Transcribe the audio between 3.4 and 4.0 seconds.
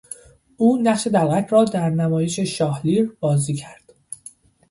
کرد.